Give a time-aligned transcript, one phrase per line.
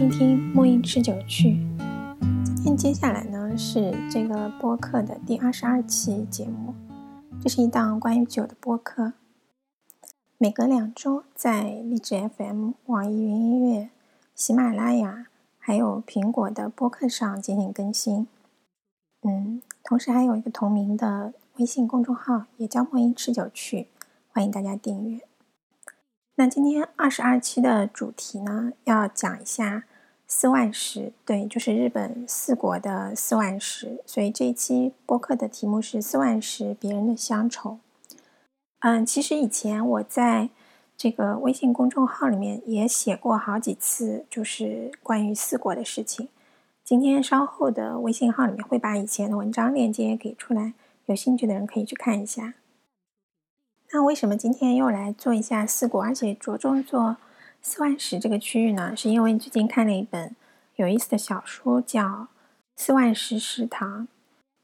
[0.00, 1.48] 收听《墨音吃酒趣》。
[2.42, 6.74] 今天接下来呢是这个播客的第二十二期节目。
[7.38, 9.12] 这是一档关于酒的播客，
[10.38, 13.90] 每隔两周在荔枝 FM、网易云音乐、
[14.34, 15.26] 喜马拉雅
[15.58, 18.26] 还有苹果的播客上进行更新。
[19.20, 23.88] 嗯，同时还有一个同名的微信公众号，也叫“墨音吃酒趣”，
[24.32, 25.20] 欢迎大家订阅。
[26.36, 29.84] 那今天二十二期的主题呢，要讲一下
[30.32, 34.00] 四万石，对，就是日本四国的四万石。
[34.06, 37.78] 所以这一期播客的题目是“四万石别人的乡愁”。
[38.78, 40.48] 嗯，其实以前我在
[40.96, 46.28] 这个微信公众号里面也写过好几次，就是关于四国的事情。
[46.84, 50.74] 今天稍后的微信号里面会把以前的文章链接给出来，
[51.06, 52.54] 有兴趣的人可以去看一下。
[53.92, 57.16] 那为什么今天又来做一下四国，而且着重做
[57.62, 58.94] 四万石这个区域呢？
[58.96, 60.34] 是因为最近看了一本
[60.76, 62.02] 有意思的小说，叫
[62.74, 64.02] 《四万石食堂》。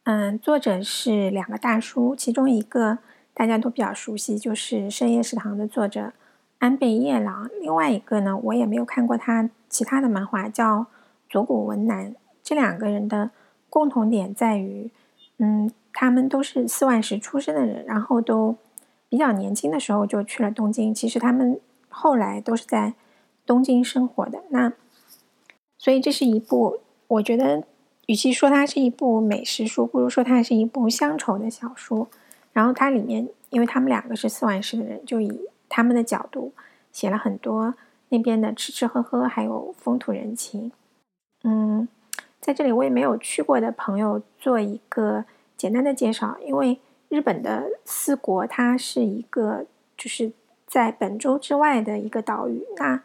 [0.05, 2.99] 嗯，作者是两个大叔，其中一个
[3.35, 6.13] 大家都比较熟悉，就是《深夜食堂》的作者
[6.59, 7.51] 安倍夜郎。
[7.61, 10.87] 另外一个呢，我也没有看过他其他的漫画，叫
[11.29, 12.15] 佐古文男。
[12.43, 13.31] 这两个人的
[13.69, 14.91] 共同点在于，
[15.39, 18.57] 嗯，他们都是四万石出身的人，然后都。
[19.09, 21.61] 比较年轻的时候就去了东京，其实他们
[21.97, 22.95] 后来都是在
[23.47, 24.43] 东京生活的。
[24.51, 24.73] 那
[25.79, 27.65] 所以这是一部，我觉得
[28.07, 32.09] 与其说它是一部美食书，不如说它是一部乡愁的小说。
[32.53, 36.53] 然后它里面，因为他们两个是四万市的人，就以他们的角度
[36.93, 37.75] 写了很多
[38.11, 40.71] 那边的吃吃喝喝，还有风土人情。
[41.45, 41.89] 嗯，
[42.41, 45.25] 在这里我也没有去过的朋友做一个
[45.57, 46.79] 简单的介绍，因为。
[47.09, 49.65] 日本的四国，它是一个
[49.97, 50.33] 就是
[50.77, 52.63] 在本州之外的一个岛屿。
[52.77, 53.03] 那，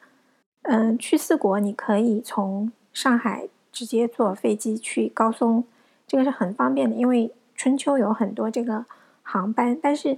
[0.64, 5.64] 嗯，去四国你可以从上海直接坐飞机去高松，
[6.06, 8.84] 这个是很方便的，因为春秋有很多这个
[9.24, 9.80] 航班。
[9.82, 10.18] 但是，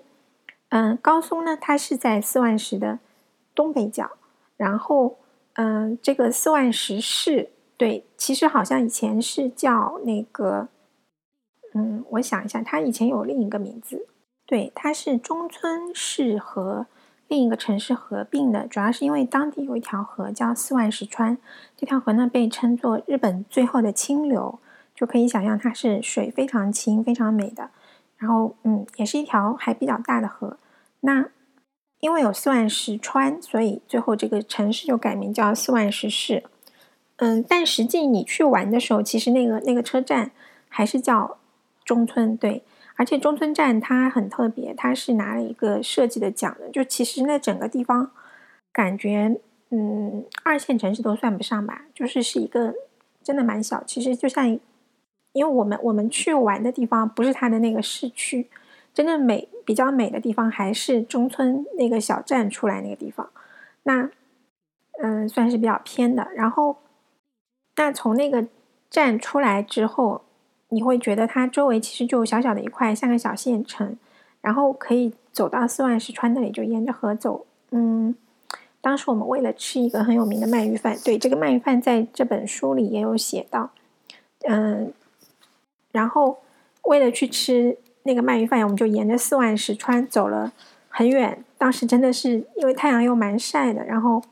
[0.70, 2.98] 嗯，高松呢，它是在四万石的
[3.54, 4.10] 东北角。
[4.58, 5.20] 然后，
[5.54, 10.70] 嗯，这个四万石市，对，其实好像以前是叫那个。
[11.76, 14.08] 嗯，我想一下，它以前有另一个名字，
[14.48, 16.88] 对，它是中村市和
[17.28, 21.38] 另一个城市合并的，主要是因为当地有一条河叫四万石川，
[21.76, 24.60] 这条河呢被称作日本最后的清流，
[24.96, 27.70] 就可以想象它是水非常清、非常美的。
[28.18, 30.58] 然后，嗯，也是一条还比较大的河。
[31.02, 31.26] 那
[32.00, 36.44] 因为有四万石川，所以最后这个城市就改名叫四万石市。
[37.18, 40.32] 嗯，但实际你去玩的时候，其实那个那个车站
[40.70, 41.38] 还是叫。
[41.86, 42.64] 中村对，
[42.96, 46.70] 而且中村站它很特别，它是拿了一个设计的奖的。
[46.70, 48.12] 就其实那整个地方
[48.72, 49.40] 感觉，
[49.72, 52.74] 嗯，二线城市都算不上吧，就是是一个
[53.24, 53.84] 真的蛮小。
[53.84, 54.48] 其实就像，
[55.32, 58.48] 因为我们我们去玩的地方不是它的那个市区，
[58.94, 63.30] 真正美比较美的地方还是中村那个小站出来那个地方。
[63.84, 64.10] 那
[65.02, 66.28] 嗯，算是比较偏的。
[66.36, 66.78] 然后，
[67.78, 68.46] 那从那个
[68.90, 70.22] 站出来之后。
[70.74, 73.96] 你会觉得它周围其实就小小的一块，像个小县城，
[74.42, 77.46] 然后可以走到四万石川那里，就沿着河走。
[77.70, 78.16] 嗯，
[78.82, 83.70] 当时我们为了吃一个很有名的鳗鱼饭，对这个鳗鱼饭在这本书里也有写到。
[84.48, 84.92] 嗯，
[85.92, 86.40] 然后
[86.86, 90.52] 为了去吃那个鳗鱼饭，我们就沿着四万石川走了
[90.90, 91.46] 很远。
[91.60, 94.24] 当时真的是因为太阳又蛮晒的，然后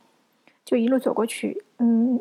[0.66, 1.63] 就一路走过去。
[1.78, 2.19] 嗯，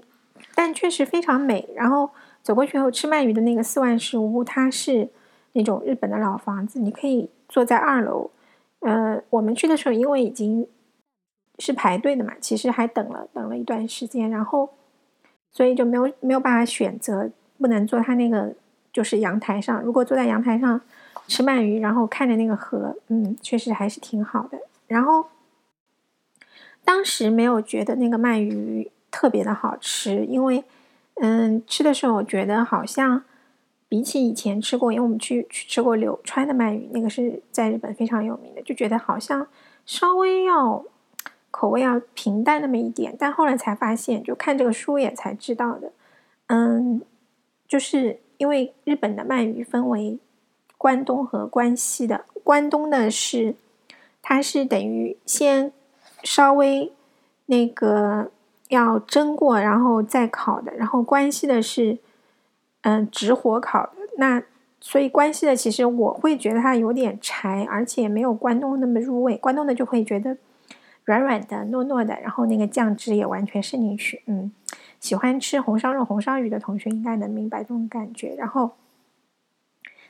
[0.54, 1.66] 但确实非常美。
[1.75, 2.10] 然后。
[2.43, 5.09] 走过去后吃鳗鱼的那个四万石屋，它是
[5.53, 8.31] 那种日本的老房子，你可以坐在二楼。
[8.81, 10.67] 呃，我们去的时候因为已经
[11.59, 14.71] 是排队的嘛，其实还等了等了一段时间，然后
[15.53, 18.55] 所以就没有没有办法选择，不能坐它那个
[18.91, 19.82] 就是阳台上。
[19.82, 20.81] 如果坐在阳台上
[21.29, 24.59] 吃鳗鱼，然后看着那个河，嗯，确实还是挺好的。
[24.87, 25.26] 然后
[26.85, 30.64] 当时没有觉得那个鳗鱼特别的好吃，因为。
[31.17, 33.23] 嗯，吃的时候我觉得好像
[33.89, 39.47] 比起以前吃过，因为我们去去吃过柳川的鳗鱼，那个是在日本非常有名的，就觉得好像
[39.85, 40.83] 稍微要
[41.51, 43.15] 口味要平淡那么一点。
[43.19, 45.93] 但后来才发现，就看这个书也才知道的。
[46.47, 47.03] 嗯，
[47.69, 50.19] 就是因为日本的鳗鱼分为
[50.79, 53.55] 关东和关西的，关东的是
[54.23, 55.71] 它是等于先
[56.23, 56.93] 稍微
[57.47, 58.31] 那个。
[58.70, 60.72] 要蒸过，然后再烤的。
[60.75, 61.99] 然后关西的是，
[62.81, 63.93] 嗯，直火烤的。
[64.17, 64.43] 那
[64.81, 69.37] 所以关西的其实我会觉得它有点柴，而且没有关东那么入味。
[69.37, 70.37] 关东的就会觉得
[71.05, 74.22] 软软的、糯糯的，然后那个酱汁也完全渗进去。
[74.26, 74.50] 嗯，
[74.99, 78.34] 喜欢吃红烧肉、红烧鱼的同学应该能明白这种感觉。
[78.38, 78.70] 然后，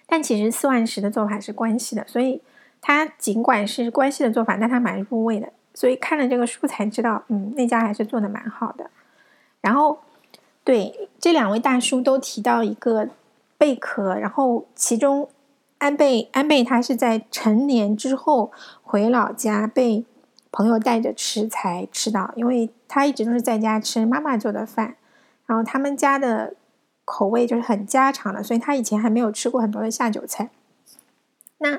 [0.06, 2.42] 但其实四万石的做法是关西的，所以
[2.80, 5.52] 它尽管是关西的做法，但它蛮入味的。
[5.75, 8.90] 所以看了这个书才知道，嗯，那家还是做的蛮好的。
[9.61, 10.00] 然后，
[10.64, 13.08] 对这两位大叔都提到一个
[13.58, 15.28] 贝壳，然后其中
[15.78, 18.50] 安倍安倍他是在成年之后
[18.82, 20.05] 回老家被。
[20.52, 24.96] 朋友带着吃才吃到，因为他一直都是在家吃妈妈做的饭，
[25.46, 26.55] 然后他们家的
[27.05, 30.50] 口味就是很家常的，所以他以前还没有吃过很多的下酒菜。
[31.58, 31.78] 那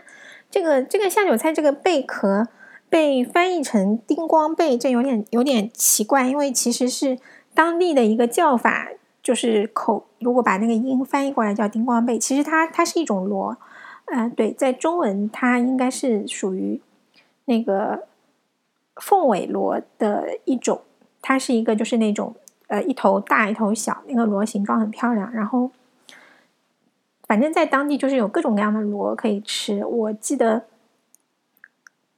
[0.50, 2.48] 这个这个下酒菜这个贝壳
[2.92, 7.18] 被翻译成丁光贝，这有点有点奇怪，因为其实是
[7.56, 8.90] 当地的一个叫法，
[9.24, 13.58] 就是口如果把那个音翻译过来叫丁光贝，其实它它是一种螺，
[14.06, 16.80] 呃，对，在中文它应该是属于
[17.46, 18.04] 那个。
[18.98, 20.82] 凤尾螺的一种，
[21.22, 22.36] 它是一个就是那种
[22.68, 25.32] 呃一头大一头小，那个螺形状很漂亮。
[25.32, 25.72] 然后，
[27.26, 29.84] 反正在当地就是有各种各样的螺可以吃。
[29.86, 30.66] 我记得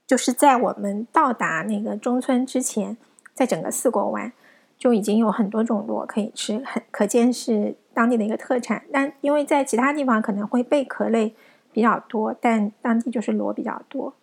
[0.05, 2.97] 就是在我们到达那个中村之前，
[3.33, 4.31] 在整个四国湾
[4.77, 8.83] 就已经有很多种螺可以吃，很可见是当地的一个特产。
[8.91, 11.35] 但因为在其他地方可能会贝壳类
[11.71, 14.13] 比较多，但当地就是螺比较多。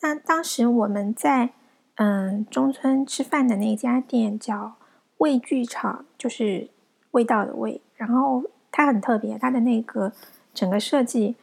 [0.00, 1.50] 那当时我们在。
[1.96, 4.76] 嗯，中村吃饭的那家店叫
[5.18, 6.70] 味剧场，就是
[7.10, 7.82] 味道的味。
[7.94, 10.10] 然后它很特别，它的那个
[10.54, 11.36] 整个设计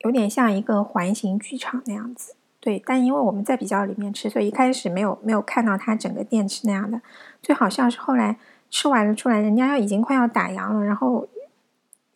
[0.00, 2.34] 有点像一个环形剧场那样子。
[2.64, 6.98] 对，但因为我们在比较里面吃，所以一开始没有没有看到它整个店是那样的。
[7.42, 8.38] 最好像是后来
[8.70, 11.28] 吃完了出来，人家要已经快要打烊了，然后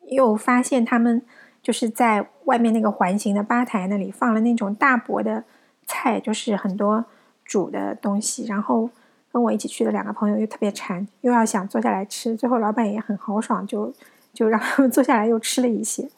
[0.07, 1.21] 又发现他们
[1.63, 5.45] 就是在外面那个环形的吧台那里放了那种大薄的
[5.87, 7.05] 菜，就是很多。
[7.49, 8.91] 煮的东西，然后
[9.33, 13.91] 跟我一起去的两个朋友又特别馋，又要想坐下来吃，最后老板也很豪爽，就
[14.35, 16.11] 就让他们坐下来又吃了一些。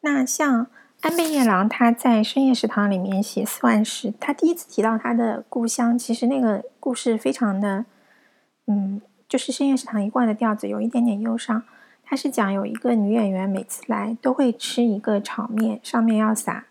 [0.00, 0.66] 那像
[1.00, 7.84] 安倍夜郎他在深夜食堂里面写四万石，他第一次提到他的故乡，其实那个故事非常的，
[8.66, 11.62] 嗯，就是深夜食堂一贯的调子，有一点点忧伤。
[12.04, 16.64] 他是讲有一个女演员每次来都会吃一个炒面，上面要撒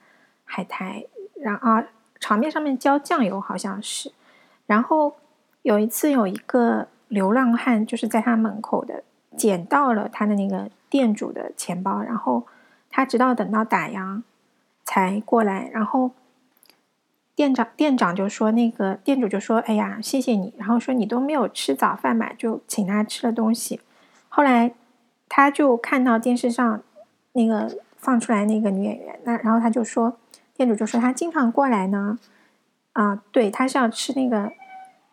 [0.44, 1.06] 海苔，
[1.42, 1.84] 然后。
[2.20, 4.12] 炒面上面浇酱油，好像是。
[4.66, 5.18] 然后
[5.62, 9.04] 有一次，有一个流浪汉就是在他门口的
[9.38, 12.48] 捡到了他的那个店主的钱包，然后
[12.98, 14.24] 他直到等到打烊
[14.84, 15.70] 才过来。
[15.72, 16.10] 然后
[17.36, 20.52] 店长店长就说：“那个店主就说，哎呀，谢谢你。
[20.58, 23.80] 然后说你都没有吃早饭嘛，就请他吃了东西。
[24.30, 24.74] 后来
[25.30, 26.82] 他就看到电视上
[27.34, 30.18] 那个放出来那个女演员，那然后他就说。”
[30.58, 32.18] 店主就说他经常过来呢，
[32.94, 34.52] 啊，对，他是要吃那个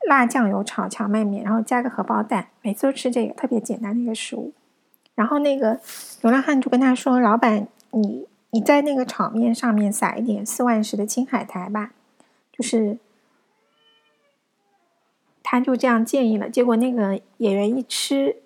[0.08, 4.54] 辣酱油炒荞麦面，然后加个荷包蛋，每次都吃这个特别简单的一个食物。
[5.14, 5.78] 然后那个
[6.22, 11.92] 流浪汉就跟他说：“老板，你你在那个炒面上面撒一点四万石的青海苔吧。”
[12.52, 12.98] 就是
[15.42, 16.48] 他就这样建议了。
[16.48, 18.36] 结果那个演员一吃，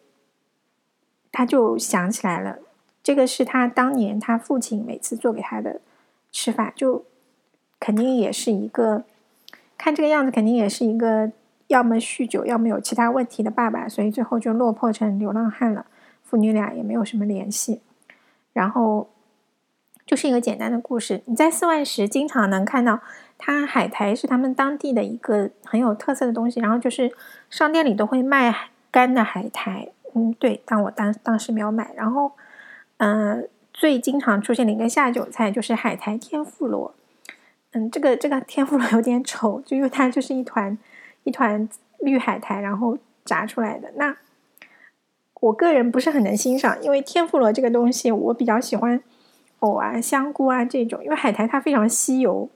[1.31, 2.59] 他就想起来了，
[3.03, 5.81] 这个是他当年他父亲每次做给他的。
[6.31, 7.07] 吃法就
[7.81, 9.05] 肯定也是一个，
[9.79, 11.33] 看这个样子肯定也是一个
[11.69, 15.87] 要么酗酒，要么有其他问题的爸爸，所以最后就落魄成流浪汉了。
[16.23, 17.81] 父女俩也没有什么联系，
[18.53, 19.09] 然后
[20.09, 21.23] 就是一个简单的故事。
[21.27, 22.99] 你在四万石经常能看到，
[23.39, 27.13] 它海苔是他们当地的一个很有特色的东西，然后就是
[27.49, 29.89] 商店里都会卖干的海苔。
[30.15, 31.93] 嗯，对，但我当当时没有买。
[31.95, 32.33] 然后，
[32.97, 33.49] 嗯。
[33.81, 36.93] 最经常出现的一个下酒菜就是海苔天妇罗，
[37.71, 40.77] 嗯，这个这个天妇罗有点丑，就因为它就是一团
[41.23, 41.69] 一团
[42.01, 43.93] 绿海苔，然后炸出来的。
[43.95, 44.17] 那
[45.35, 49.01] 我个人不是很能欣赏，因为天妇罗这个东西，我比较喜欢
[49.61, 52.49] 藕啊、香菇啊这种，因为海苔它非常吸油，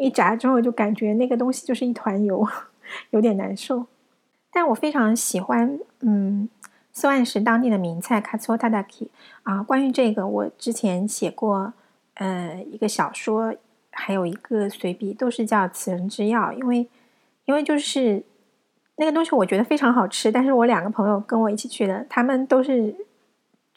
[0.00, 2.46] 一炸之后就感觉那个东西就是一团油，
[3.10, 3.86] 有点难受。
[4.50, 6.48] 但我非常喜欢，嗯。
[6.90, 9.08] 四万石当地的名菜卡索塔达基
[9.44, 11.72] 啊，关于这个我之前写过，
[12.14, 13.54] 呃，一个小说，
[13.92, 16.88] 还有一个随笔，都是叫《此人之药》，因为
[17.44, 18.24] 因为就是
[18.96, 22.92] 那个东西我觉得非常好吃，但是我两个朋友跟我一起去的，他们都是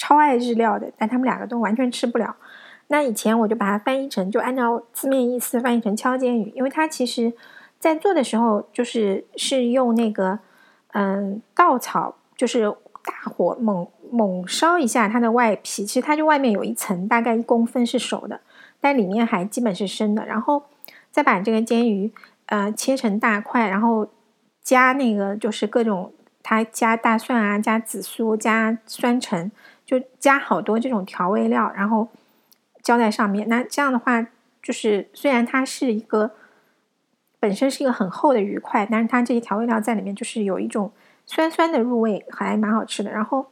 [0.01, 2.36] 超爱日料的，但他们两个都完全吃不了。
[2.88, 7.31] 那以前我就把它翻译成，就按照字面意思翻译成敲煎鱼，因为它其实
[7.77, 10.39] 在做的时候就是是用那个
[10.93, 12.74] 嗯稻草，就是。
[13.03, 18.39] 大火猛猛烧一下它的外皮，其实它就外面有一层大概一公分是熟的，
[18.79, 20.24] 但里面还基本是生的。
[20.24, 20.62] 然后
[21.10, 22.13] 再把这个煎鱼
[22.46, 24.08] 呃切成大块，然后
[24.62, 29.51] 加那个就是各种它加大蒜啊，加紫苏，加酸橙，
[29.92, 32.08] 就加好多这种调味料，然后
[32.82, 33.46] 浇在上面。
[33.50, 34.26] 那这样的话，
[34.64, 36.32] 就是虽然它是一个
[37.42, 40.94] 本身是一个很厚的鱼块，但是它这些调味料在里面，就是有一种
[41.26, 43.12] 酸酸的入味，还蛮好吃的。
[43.12, 43.46] 然后，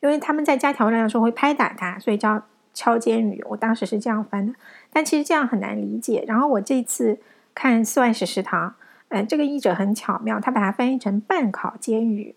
[0.00, 2.42] 因为他们在加调味料的时候会拍打它，所以叫
[2.74, 3.42] 敲煎鱼。
[3.48, 4.52] 我当时是这样翻的，
[4.92, 6.22] 但其实这样很难理解。
[6.28, 7.18] 然后我这次
[7.54, 8.74] 看四万食食堂。
[9.08, 12.34] 嗯，这个译者很巧妙，他把它翻译成半烤煎鱼，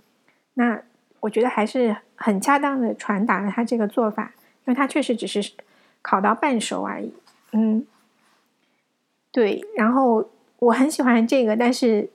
[0.53, 0.83] 那
[1.21, 4.31] 我觉得还是很恰当的传达了他这个做法，
[4.65, 5.53] 因为他确实只是
[6.01, 7.13] 烤到半熟而已。
[7.53, 7.85] 嗯，
[9.31, 12.09] 对，然后我很喜欢这个，但是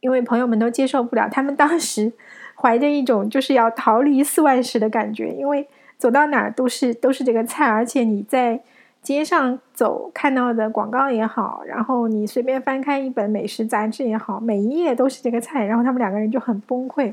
[0.00, 2.12] 因为朋友们都接受不了，他们当时
[2.54, 5.68] 怀着一种就是要逃离四万石的感觉，因为
[5.98, 8.62] 走到哪儿都是都是这个菜，而且你在。
[9.02, 17.12] 街上走看到的广告也好，然后你随便翻开一本美食杂志也好，每一页都是这个菜，然后他们两个人就很崩溃。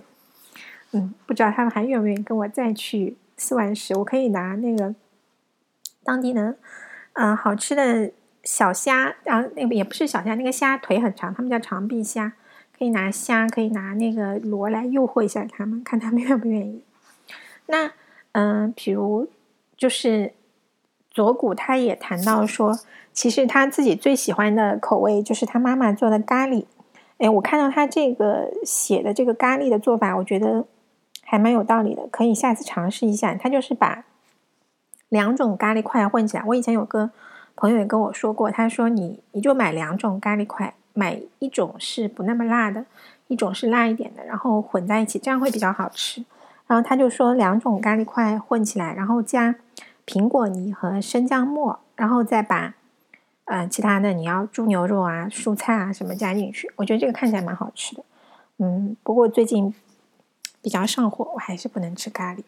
[0.91, 3.95] 嗯，不知道他们还愿不愿意跟我再去四万食？
[3.97, 4.95] 我可以拿那个
[6.03, 6.55] 当地的
[7.13, 8.11] 嗯好吃的
[8.43, 12.33] 小虾，然后那个也不是小虾，那个虾腿很长，他们叫长臂虾，
[12.77, 16.83] 可以拿虾，可以拿那个螺来诱惑一下他们，看他们 愿不愿意。
[17.67, 17.91] 那
[18.33, 19.27] 嗯，比如
[19.77, 20.33] 就是。
[21.11, 22.79] 左谷他也谈到说，
[23.11, 26.65] 其实他自己最喜欢的口味就是他妈妈做的咖喱。
[27.17, 30.65] 哎，我看到他这个写的这个咖喱的做法，我觉得
[31.29, 33.35] 还蛮有道理的，可以下次尝试一下。
[33.35, 34.03] 他就是把
[35.09, 36.43] 两种咖喱块混起来。
[36.47, 37.11] 我以前有个
[37.55, 42.85] 朋友也跟我说过，他说你你就买两种咖喱块，买一种是不那么辣的，
[43.27, 46.25] 一种是辣一点的，然后混在一起，这样会比较好吃。
[46.67, 49.55] 然后他就说两种咖喱块混起来，然后加。
[50.05, 52.73] 苹果泥和生姜末，然后再把
[53.45, 56.71] 呃其他的你要猪牛肉啊、蔬菜啊什么加进去。
[56.77, 58.03] 我觉得这个看起来蛮好吃的，
[58.57, 59.71] 嗯，不过最近
[60.61, 62.43] 比较上火，我还是不能吃咖喱。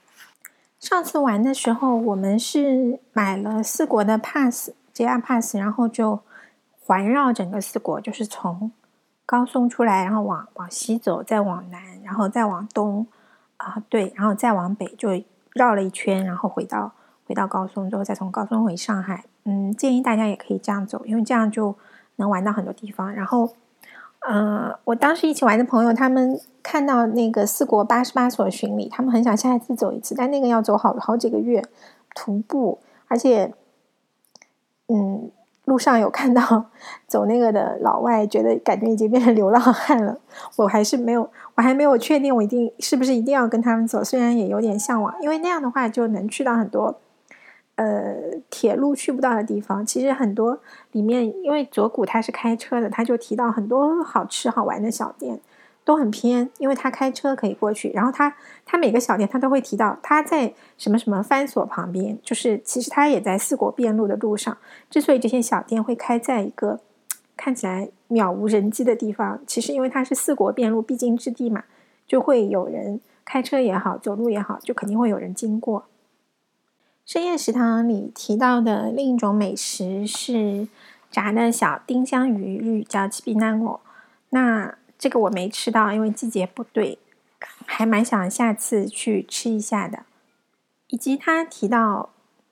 [0.79, 6.19] 上次玩的时候，我们是买了四国的 pass，JR pass，然后就
[6.85, 8.71] 环绕整个四国，就是从
[9.25, 13.07] 高松出来，然后往往西走，再往南，然后再往东
[13.57, 15.09] 啊，对，然后再往北，就
[15.53, 16.91] 绕了一圈，然后回到。
[17.27, 19.23] 回到高松之后，再从高松回上海。
[19.45, 21.73] 嗯，建议大家也可以这样走，因为这样就
[22.17, 23.09] 能玩到很多地方。
[23.13, 23.53] 然后，
[24.27, 31.63] 呃，我当时一起玩的朋友，他们看到那个四国八十八所巡礼，他们很想下一次走一次，但那个要走好好几个月
[32.13, 33.51] 徒步，而且，
[34.89, 35.31] 嗯，
[35.65, 36.65] 路上有看到
[37.07, 40.19] 走那个的老外，觉得感觉已经变成流浪汉了。
[40.57, 46.99] 我还是没有，我还没有确定我一定是不是一定要跟他们走，虽然也有点向往，因为那样的话就能去到很多。
[47.81, 50.59] 呃，铁路去不到的地方，其实很多
[50.91, 55.39] 里面，因为左谷他是开车的，他就提到很多好吃好玩的小店，
[55.83, 57.89] 都很偏，因为他开车可以过去。
[57.89, 58.35] 然后他
[58.67, 64.55] 他每个小店他都会提到他在什么什么番所旁边，就是其实他也在四国边路的路上。
[64.91, 66.79] 之所以这些小店会开在一个
[67.35, 71.63] 看起来渺无人迹的地方，其实因为它是四国边路必经之地嘛，
[72.05, 75.85] 就会有人开车也好，走路也好，就肯定会有人经过。
[77.05, 80.67] 深夜食堂里提到的另一种美食是
[81.09, 83.81] 炸的小丁香鱼，日语叫“七比南我”。
[84.29, 86.99] 那这个我没吃到，因为季节不对，
[87.65, 90.03] 还蛮想下次去吃一下的。
[90.87, 92.09] 以及他提到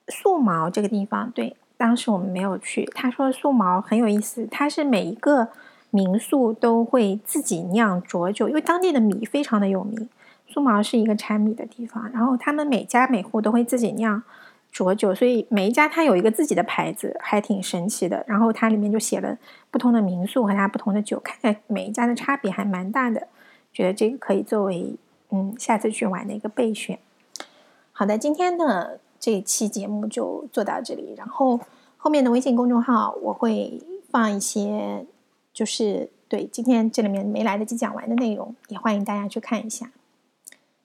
[0.08, 2.86] 素毛这个地方，对，当时我们没有去。
[2.94, 5.50] 他说素毛很有意思，它是每一个
[5.90, 10.10] 民宿都会自己酿浊酒，因为当地的米非常的有名。
[10.50, 14.22] 苏毛是一个产米的地方，然后他们每家每户都会自己酿。
[14.72, 18.24] 浊酒，所以每一家它有一个自己的牌子，还挺神奇的。
[18.28, 19.36] 然后它里面就写了
[19.72, 23.28] 不同的民宿和它不同的酒，看起来每一家的差别还蛮大的。
[23.74, 24.96] 觉得这个可以作为
[25.32, 27.00] 嗯下次去玩的一个备选。
[27.92, 31.16] 好的，今天的这一期节目就做到这里。
[31.18, 31.60] 然后
[31.98, 35.04] 后面的微信公众号我会放一些，
[35.52, 39.90] 就是对今天这里面没来得及讲完的内容，也欢迎大家去看一下。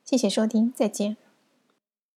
[0.04, 1.23] 谢谢收听，再见。